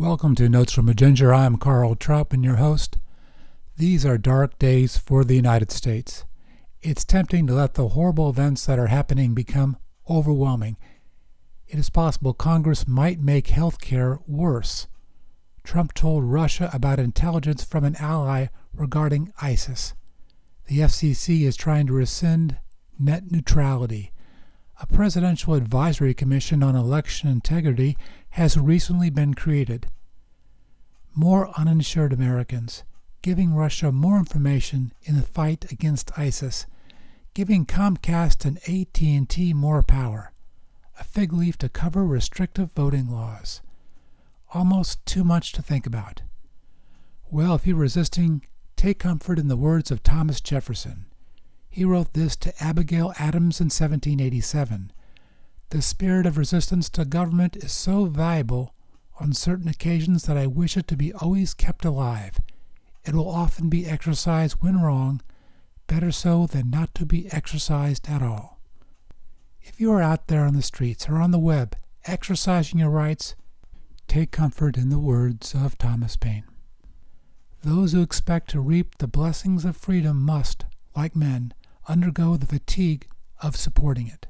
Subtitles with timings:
[0.00, 1.34] Welcome to Notes from a Ginger.
[1.34, 2.98] I'm Carl Troutman, your host.
[3.76, 6.24] These are dark days for the United States.
[6.80, 9.76] It's tempting to let the horrible events that are happening become
[10.08, 10.76] overwhelming.
[11.66, 14.86] It is possible Congress might make health care worse.
[15.64, 19.94] Trump told Russia about intelligence from an ally regarding ISIS.
[20.66, 22.58] The FCC is trying to rescind
[23.00, 24.12] net neutrality.
[24.80, 27.96] A Presidential Advisory Commission on Election Integrity
[28.30, 29.88] has recently been created.
[31.16, 32.84] More uninsured Americans,
[33.20, 36.66] giving Russia more information in the fight against ISIS,
[37.34, 40.32] giving Comcast and AT&T more power,
[41.00, 43.60] a fig leaf to cover restrictive voting laws.
[44.54, 46.22] Almost too much to think about.
[47.32, 51.06] Well, if you're resisting, take comfort in the words of Thomas Jefferson.
[51.78, 54.90] He wrote this to Abigail Adams in 1787.
[55.70, 58.74] The spirit of resistance to government is so valuable
[59.20, 62.40] on certain occasions that I wish it to be always kept alive.
[63.04, 65.20] It will often be exercised when wrong,
[65.86, 68.58] better so than not to be exercised at all.
[69.62, 73.36] If you are out there on the streets or on the web exercising your rights,
[74.08, 76.42] take comfort in the words of Thomas Paine.
[77.62, 80.64] Those who expect to reap the blessings of freedom must,
[80.96, 81.54] like men,
[81.88, 83.06] undergo the fatigue
[83.42, 84.26] of supporting it.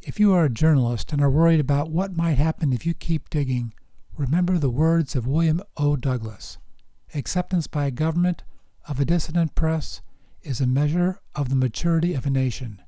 [0.00, 3.30] If you are a journalist and are worried about what might happen if you keep
[3.30, 3.72] digging,
[4.16, 5.96] remember the words of William O.
[5.96, 6.58] Douglas
[7.14, 8.42] Acceptance by a government
[8.88, 10.02] of a dissident press
[10.42, 12.82] is a measure of the maturity of a nation,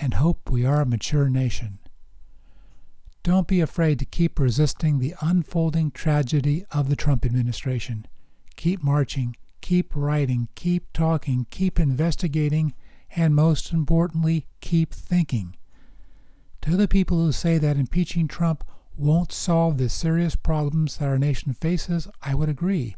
[0.00, 1.78] and hope we are a mature nation.
[3.22, 8.06] Don't be afraid to keep resisting the unfolding tragedy of the Trump administration.
[8.54, 12.72] Keep marching, keep writing, keep talking, keep investigating,
[13.16, 15.56] and most importantly, keep thinking.
[16.62, 18.62] To the people who say that impeaching Trump
[18.96, 22.94] won't solve the serious problems that our nation faces, I would agree.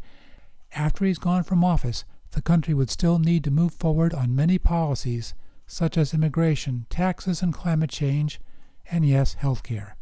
[0.74, 4.58] After he's gone from office, the country would still need to move forward on many
[4.58, 5.32] policies,
[5.66, 8.42] such as immigration, taxes, and climate change,
[8.90, 9.96] and yes, health care.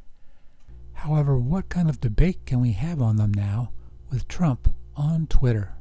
[0.95, 3.71] However, what kind of debate can we have on them now
[4.11, 5.77] with Trump on Twitter?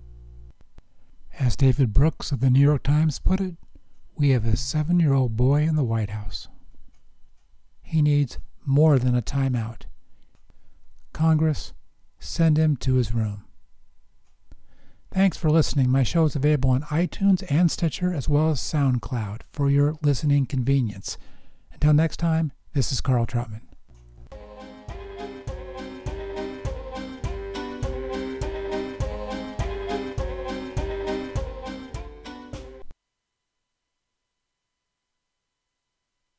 [1.38, 3.56] As David Brooks of the New York Times put it,
[4.16, 6.48] we have a seven year old boy in the White House.
[7.84, 9.84] He needs more than a timeout.
[11.12, 11.74] Congress,
[12.20, 13.44] send him to his room.
[15.12, 15.90] Thanks for listening.
[15.90, 20.46] My show is available on iTunes and Stitcher as well as SoundCloud for your listening
[20.46, 21.18] convenience.
[21.74, 23.62] Until next time, this is Carl Troutman.